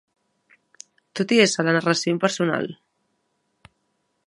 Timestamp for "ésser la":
1.43-1.75